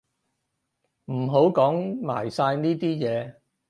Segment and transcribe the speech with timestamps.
[1.05, 3.35] 唔好講埋晒呢啲嘢